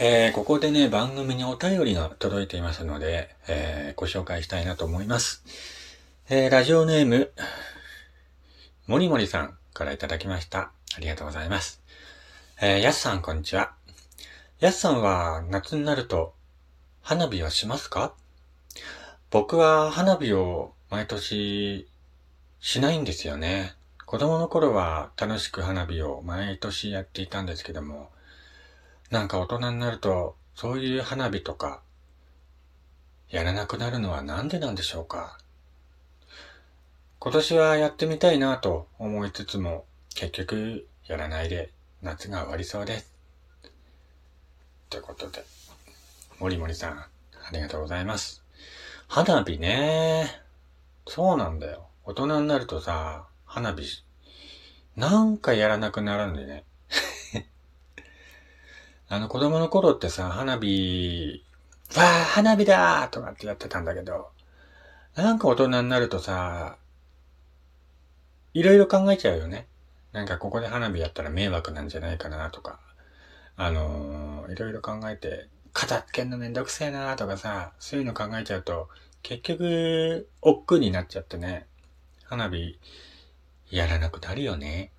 [0.00, 5.42] えー、ここでね、番組にお便りが届いていますので、えー、ご紹介したいなと思います。
[6.30, 7.32] えー、ラジオネーム、
[8.86, 10.70] もりもりさんからいただきました。
[10.96, 11.82] ありがとうございます。
[12.60, 13.72] えー、やすさん、こんにちは。
[14.60, 16.32] やすさんは夏になると
[17.02, 18.14] 花火はしますか？
[19.32, 21.88] 僕は花火を毎年
[22.60, 23.74] しないんですよね。
[24.06, 28.10] 子供の頃は楽しく花火を毎年やっていたんですけども、
[29.10, 31.80] なんか大人になると、そういう花火とか、
[33.30, 35.38] やらなくなるのはなんでなんでしょうか？
[37.18, 39.84] 今年はやってみたいなと思いつつも、
[40.14, 43.12] 結局やらないで夏が終わりそうです。
[44.90, 45.44] ということで、
[46.38, 47.08] もりもりさん、あ
[47.52, 48.42] りがとうございます。
[49.08, 50.42] 花火ね。
[51.06, 51.86] そうなんだよ。
[52.04, 53.86] 大人になるとさ、花火、
[54.96, 56.64] なんかやらなくなるんでね。
[59.10, 61.42] あの子供の頃ってさ、花火、
[61.96, 64.28] わあ、花火だとかってやってたんだけど、
[65.14, 66.76] なんか大人になるとさ、
[68.52, 69.66] いろいろ考えちゃうよね。
[70.12, 72.80] なんかここで花火やったら迷惑なんじゃないかなとか、
[73.56, 78.90] あのー、いろいろ考えて、片付けんのめんどくせえなとかさ、そういうの考えちゃうと、
[79.22, 81.66] 結局、億劫になっちゃってね、
[82.24, 82.78] 花火、
[83.70, 84.90] やらなくなるよね。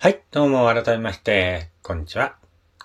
[0.00, 2.36] はい、どうも改めまして、こんにちは。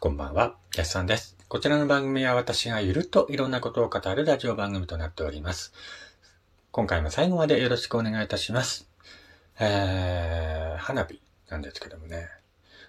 [0.00, 1.36] こんばんは、やすさんです。
[1.46, 5.74] こちらの番組は私がゆるっといろんなことを語るラジオ番組となっております。
[6.70, 8.88] 今回も最後までよろしくお願いいたします。
[9.60, 12.30] えー、花火なんですけどもね。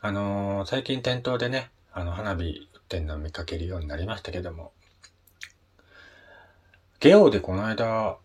[0.00, 4.72] あのー、最近店頭でね、あの、花火売ってんのを見かけるようになりましたけども。
[7.00, 8.16] ゲオでこの間、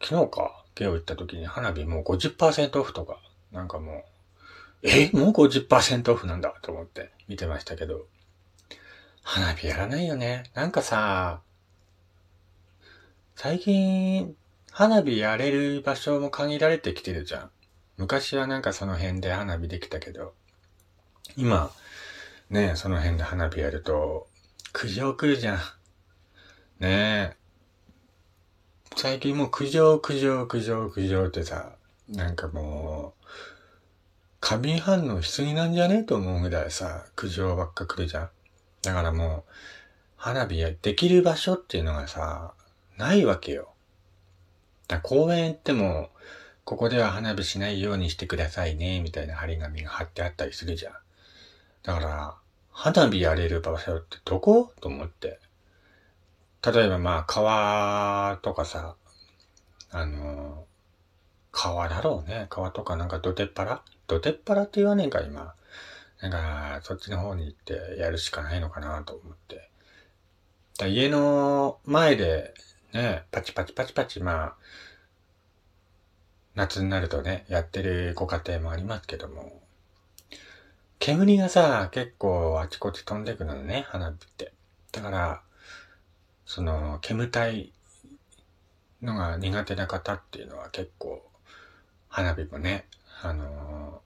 [0.00, 3.18] 昨日か、ゲオ行った時に花火もう50%オフとか、
[3.50, 4.15] なんかもう、
[4.82, 8.06] え、もう50%オフなんだと思って見てましたけど、
[9.22, 10.44] 花火やらないよね。
[10.54, 11.42] なんかさ、
[13.34, 14.36] 最近、
[14.70, 17.50] 花火やれる場所も限られてきてるじゃん。
[17.96, 20.34] 昔はなんかその辺で花火できたけど、
[21.36, 21.70] 今、
[22.50, 24.28] ねその辺で花火やると、
[24.72, 25.58] 苦情来るじゃん。
[26.78, 27.36] ねえ。
[28.96, 31.76] 最近もう苦情苦情苦情苦情ってさ、
[32.08, 33.24] なんかもう、
[34.40, 36.00] 過敏反応しすぎなんじゃね？
[36.00, 38.30] えと思うぐらいさ、苦情ばっか来るじゃん。
[38.82, 39.52] だからもう、
[40.16, 42.52] 花火やできる場所っていうのがさ、
[42.96, 43.72] ないわけよ。
[44.88, 46.10] だ公園行っても、
[46.64, 50.92] ここでは花火しないようにしてくださいね、みたいな張り紙が貼ってあったりするじゃん。
[51.82, 52.36] だから、
[52.70, 55.40] 花火やれる場所ってどこと思って。
[56.64, 58.96] 例えばまあ、川とかさ、
[59.90, 60.66] あの、
[61.58, 62.48] 川だろうね。
[62.50, 63.82] 川とかなんか土手っ腹？
[64.08, 65.54] どてっぱらって言わねえか、今。
[66.20, 69.70] なんか、そっちの方に行ってやるしかないのかなと思って。
[70.78, 72.52] だ家の前で、
[72.92, 74.54] ね、パチパチパチパチ、まあ、
[76.54, 79.62] 夏になるとね、やってるご家庭もありますけども、
[80.98, 84.52] 煙がさ、結構あちこち飛んでくのね、花火って。
[84.92, 85.42] だから、
[86.44, 87.72] その、煙たい
[89.00, 91.26] のが苦手な方っていうのは結構、
[92.16, 92.86] 花火もね、
[93.22, 94.00] あの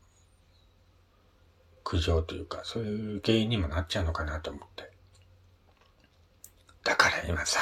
[1.85, 4.91] 苦情というか、そういう原因にもなっちゃうのかなと思って。
[6.83, 7.61] だから今さ、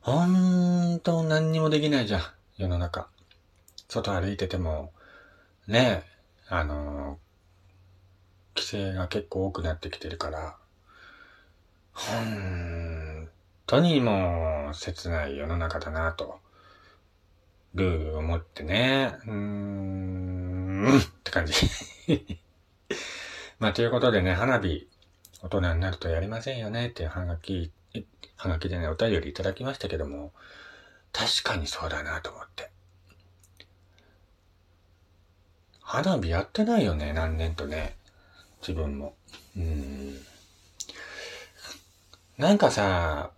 [0.00, 2.22] ほんと何にもできないじゃん、
[2.56, 3.06] 世の中。
[3.88, 4.92] 外歩いてても、
[5.68, 6.02] ね、
[6.48, 7.20] あの
[8.56, 10.56] 規制が結構多くなってきてるから、
[11.92, 13.28] ほん
[13.68, 16.40] とにもう切ない世の中だなと。
[17.74, 21.52] ルーを持ってね、うーん、って感じ。
[23.58, 24.88] まあ、ということでね、花火、
[25.42, 27.72] 大人になるとやりませんよねっていうはがき、
[28.36, 30.32] はがきでね、お便りいただきましたけども、
[31.12, 32.70] 確かにそうだなと思って。
[35.80, 37.96] 花火やってないよね、何年とね。
[38.60, 39.14] 自分も。
[39.56, 40.18] うん。
[42.38, 43.32] なんかさ、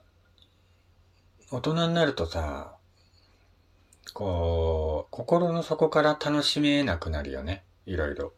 [1.50, 2.76] 大人になるとさ、
[4.12, 7.62] こう、心の底から楽しめなくなるよね。
[7.86, 8.32] いろいろ。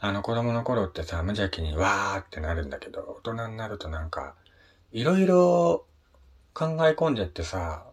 [0.00, 4.34] あの子供の頃ってさ、無邪気にわーってなるんだけど、大人になるとなんか、
[4.92, 5.86] いろいろ
[6.54, 7.84] 考え込んじゃってさ、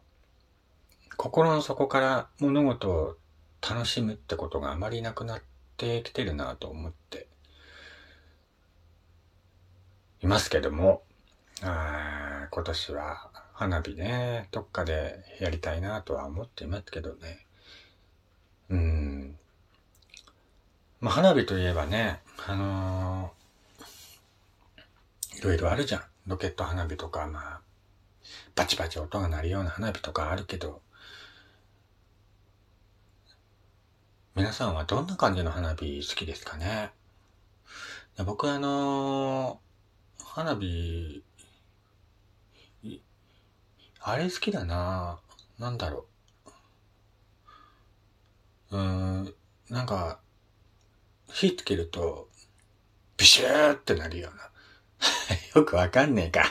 [1.18, 3.16] 心の底から物事を
[3.62, 5.42] 楽しむってことがあまりなくなっ
[5.78, 7.28] てきてるなと思って
[10.22, 11.02] いますけども、
[11.64, 17.46] あ今年は花火ね、どっかでやりたいなとは思っていますけどね。
[18.70, 19.38] うん。
[21.00, 26.04] まあ、花火といえばね、あのー、いろいろあるじゃん。
[26.28, 27.62] ロケット花火とか、まあ、
[28.56, 30.82] バチバチ音が鳴るような花火とかあるけど、
[34.36, 36.92] 皆さんはどんな感じの花火好きですかね？
[38.26, 41.24] 僕あのー、花火、
[44.08, 45.20] あれ好きだな
[45.58, 46.06] なんだろ
[48.70, 48.78] う。
[48.78, 48.82] うー
[49.24, 49.34] ん、
[49.72, 50.20] なんか、
[51.32, 52.30] 火つけると、
[53.18, 54.52] ビシューってなるような。
[55.60, 56.44] よくわかんねえか。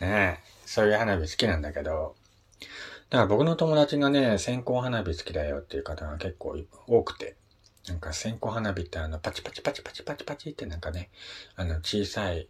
[0.00, 2.16] ねえ、そういう花火好きなんだけど、
[3.08, 6.58] だから僕の友達がね、線香花火好きだよっていう方が結構
[6.88, 7.36] 多くて、
[7.86, 11.10] なんか線香花火ってあのパチパチパチパチパチパチってなんかね、
[11.54, 12.48] あの小さい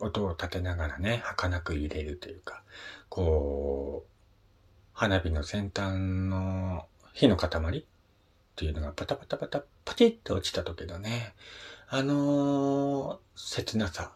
[0.00, 2.62] 音を立てながらね、儚く入れるというか、
[3.14, 4.10] こう、
[4.92, 7.84] 花火の先端の火の塊っ
[8.56, 11.32] ていうのがパタパタパタパチって落ちた時のね、
[11.88, 14.10] あのー、切なさ。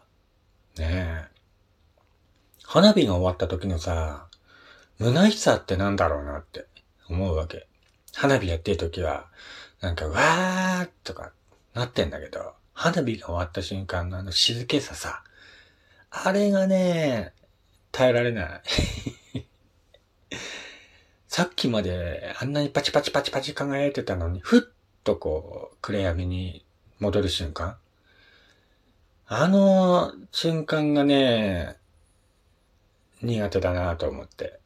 [0.77, 1.39] ねえ。
[2.65, 4.27] 花火が終わった時のさ、
[4.99, 6.65] 虚しさってなんだろうなって
[7.09, 7.67] 思うわけ。
[8.13, 9.27] 花火やってる時は、
[9.79, 11.31] なんか、わーとか
[11.73, 15.23] なってんだけど、花火が終わった瞬間のあの静けささ、
[16.11, 17.31] あれがね、
[17.91, 18.61] 耐えられない。
[21.27, 24.61] さっきまであんなにパチパチパチパチ輝いてたのに、ふっ
[25.03, 26.65] とこう、暗闇に
[26.99, 27.77] 戻る瞬間。
[29.27, 31.77] あの瞬間がね、
[33.21, 34.59] 苦手だなと思って。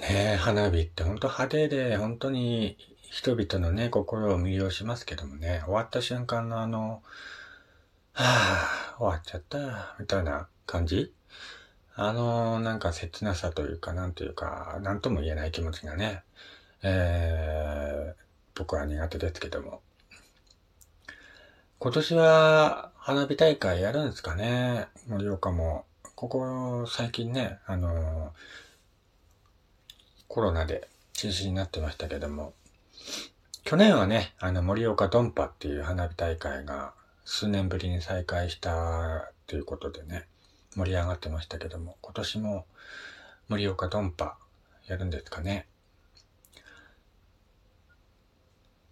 [0.00, 7.02] ねえ、花火ってほんと派手で、本当に人々のね、心を魅了しますけどもね、終わった瞬間のあの、
[8.14, 11.12] はぁ、終わっちゃった、みたいな感じ？
[11.94, 16.22] あの、なんか切なさというか、なんというか、なんとも言えない気持ちがね、
[16.82, 18.22] えー、
[18.54, 19.80] 僕は苦手ですけども。
[21.78, 24.88] 今年は花火大会やるんですかね？
[25.08, 25.84] 盛岡も。
[26.14, 28.32] ここ最近ね、あの
[30.28, 32.52] コロナで中止になってましたけども、
[33.64, 40.26] 去年はね、あの、盛岡ドンパっていう花火大会が数年ぶりに再開したということでね、
[40.74, 42.66] 盛り上がってましたけども、今年も
[43.48, 44.38] 盛岡ドンパ
[44.86, 45.66] やるんですかね。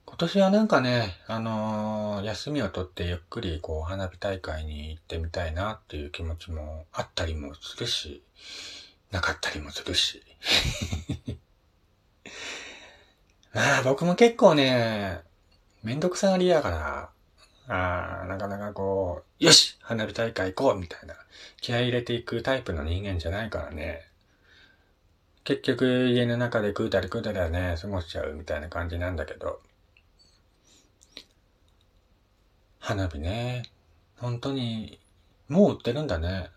[0.07, 8.23] 今年はなんかね、あのー、休みを取ってゆっくりこう花火大会に行ってみたいなっていう気持ちもあったりもするし、
[9.11, 10.23] なかったりもするし。
[13.53, 15.23] まあ僕も結構ね、
[15.83, 17.11] めんどくさがりやから、
[17.73, 21.15] あなかなかこう、よし花火大会行こうみたいな
[21.61, 24.09] 気合入れていくタイプの人間じゃないからね。
[25.45, 29.61] 結局家の中で食うたり食うたりはね、過ごしちゃうみたいな感じなんだけど。
[32.81, 33.63] 花火ね。
[34.19, 34.99] 本当に、
[35.49, 36.51] もう売ってるんだね。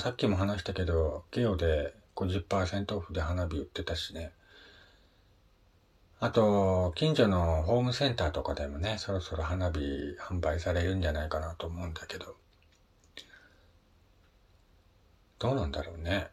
[0.00, 4.32] さっきも話したけど、ゲオで50%オフで花火売ってたしね。
[6.18, 9.78] あと、近所のホームセンターとかでもね、そろそろ花火
[10.18, 12.36] 販売されるんじゃないかなと思うんだけど。
[15.38, 16.28] どうなんだろうね。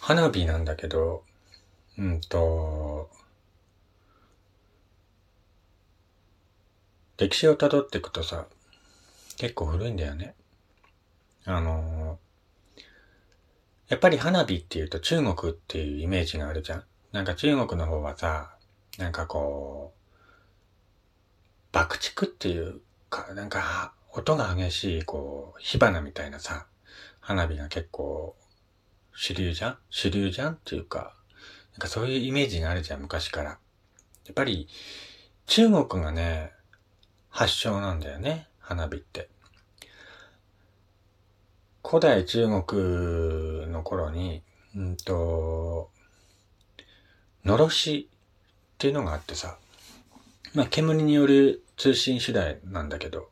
[0.00, 1.22] 花火なんだけど、
[1.98, 3.10] うんと、
[7.18, 8.46] 歴史をたどっていくとさ、
[9.36, 10.34] 結構古いんだよね。
[11.44, 12.18] あの
[13.92, 16.84] やっぱり花火っていうと中国っていうイメージがあるじゃん。
[17.12, 18.56] なんか中国の方はさ、
[18.96, 20.12] なんかこう、
[21.72, 22.80] 爆竹っていう
[23.10, 26.64] か、なんか音が激しい、こう、火花みたいなさ、
[27.20, 28.34] 花火が結構
[29.14, 29.78] 主流じゃん？
[29.90, 31.14] 主流じゃんっていうか、
[31.72, 33.50] なんかそういうイメージがあるじゃん、昔から。
[33.50, 33.58] や
[34.30, 34.68] っぱり、
[35.44, 36.50] 中国がね、
[37.28, 39.28] 発祥なんだよね、花火って。
[41.84, 44.42] 古代中国の頃に、
[44.76, 45.90] うんと、
[47.44, 48.08] のろし
[48.74, 49.58] っていうのがあってさ、
[50.54, 53.30] まあ煙による通信手段なんだけど、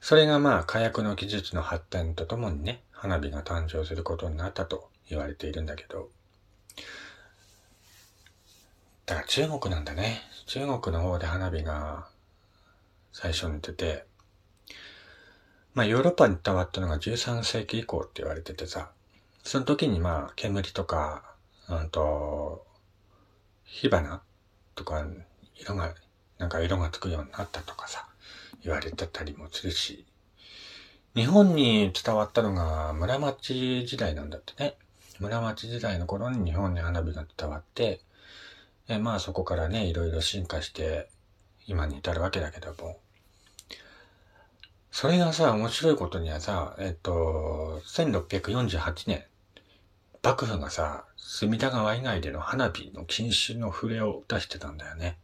[0.00, 6.08] それがまあ火薬の技術の発展とともにね、花火が誕生することになったと言われているんだけど、
[9.06, 10.22] だから中国なんだね。
[10.46, 12.08] 中国の方で花火が
[13.12, 14.06] 最初に出て、
[15.74, 18.90] まあヨーロッパに伝わったのが13世紀以降って言われててさ、
[19.42, 21.34] その時にまあ煙とか、
[21.68, 22.66] うんと、
[23.64, 24.22] 火花
[24.74, 25.04] とか、
[25.56, 25.94] 色が
[26.38, 28.06] なんか色がつくようになったとかさ、
[28.62, 30.04] 言われてたりもするし、
[31.14, 34.76] 日本に伝わったのが村町時代なんだってね。
[35.20, 38.00] 村町時代の頃に日本に花火が伝わって、
[38.88, 41.08] えまあそこからね、いろいろ進化して
[41.66, 42.98] 今に至るわけだけども、
[44.92, 49.24] それがさ、面白いことにはさ、えっと、1648年、
[50.22, 55.16] 幕府がさ、隅田川以外での花火の禁止の触れを出してたんだよね。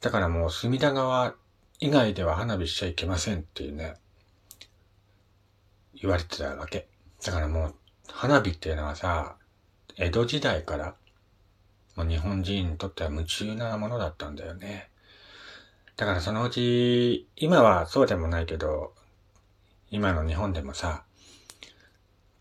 [0.00, 1.34] だからもう隅田川
[1.80, 3.96] 以外では花火しちゃいけませんっていうね、
[5.94, 6.88] 言われてたわけ。
[7.22, 7.74] だからもう、
[8.10, 9.36] 花火っていうのはさ、
[9.98, 10.94] 江戸時代から、
[11.94, 14.88] もう日本人にとっては夢中なものだったんだよね。
[15.96, 18.94] だからそのうち、今はそうでもないけど、
[19.90, 21.04] 今の日本でもさ、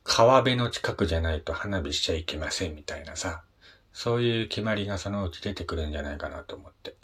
[0.03, 3.43] 川辺の近くじゃないと花火しちゃいけませんみたいなさ、
[3.93, 6.95] そういう決まりがそのうち出てくるんじゃないかなと思って。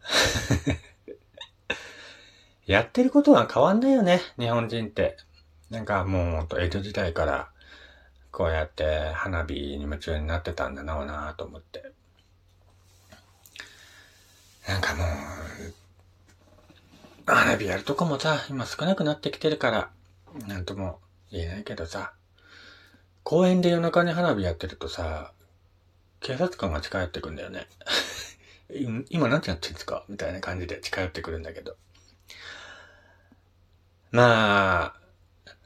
[2.66, 5.16] やってることは変わんないよね、日本人って。
[5.70, 7.50] なんかもう、江戸時代から、
[8.30, 11.92] こうやって花火に夢中になってたんだろうなと思って。
[14.68, 15.06] なんかもう、
[17.26, 19.90] 花火やるとこもさ、今少なくなってきてるから、
[20.46, 21.00] なんとも
[21.30, 22.12] 言えないけどさ、
[23.22, 25.32] 公園で夜中に花火やってるとさ、
[26.20, 27.66] 警察官が近寄ってくんだよね。
[29.10, 30.04] 今何てやってんですか？
[30.08, 31.76] みたいな感じで近寄ってくるんだけど。
[34.12, 34.94] ま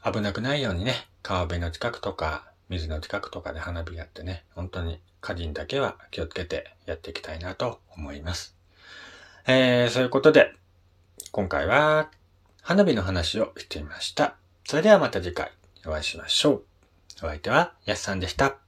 [0.02, 8.53] あ、危なくないようにね、川辺の近くとか、水の近くとかで花火やってね、本当に火事にだけは気をつけてやっていきたいなと思います。
[9.46, 10.54] えー、そういうことで、
[11.30, 12.10] 今回は
[12.62, 14.36] 花火の話をしてみました。
[14.64, 15.52] それではまた次回
[15.86, 16.64] お会いしましょう。
[17.18, 18.63] お相手はやすさんでした。